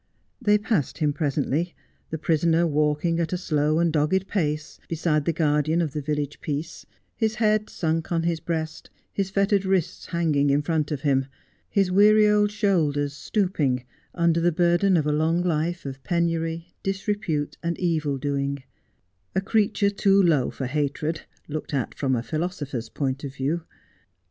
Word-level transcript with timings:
They 0.41 0.57
passed 0.57 0.99
m'm 0.99 1.13
presently, 1.13 1.75
the 2.09 2.17
prisoner 2.17 2.65
walking 2.65 3.19
at 3.19 3.33
a 3.33 3.37
slow 3.37 3.77
and 3.77 3.93
dogged 3.93 4.27
pace 4.27 4.79
beside 4.89 5.25
the 5.25 5.31
guardian 5.31 5.79
of 5.79 5.91
the 5.93 6.01
village 6.01 6.41
peace, 6.41 6.87
his 7.15 7.35
head 7.35 7.69
sunk 7.69 8.11
on 8.11 8.23
his 8.23 8.39
breast, 8.39 8.89
his 9.13 9.29
fettered 9.29 9.63
wrists 9.63 10.07
hanging 10.07 10.49
in 10.49 10.63
front 10.63 10.91
of 10.91 11.01
him, 11.01 11.27
his 11.69 11.91
weary 11.91 12.27
old 12.27 12.49
shoulders 12.49 13.13
stooping 13.13 13.85
under 14.15 14.41
the 14.41 14.51
burden 14.51 14.97
of 14.97 15.05
a 15.05 15.11
long 15.11 15.43
life 15.43 15.85
of 15.85 16.03
penury, 16.03 16.73
disrepute, 16.81 17.57
and 17.61 17.77
evil 17.77 18.17
doing; 18.17 18.63
a 19.35 19.39
creature 19.41 19.91
too 19.91 20.19
low 20.19 20.49
for 20.49 20.65
hatred, 20.65 21.21
looked 21.47 21.75
at 21.75 21.93
from 21.93 22.15
a 22.15 22.23
philosopher's 22.23 22.89
point 22.89 23.23
of 23.23 23.35
view. 23.35 23.61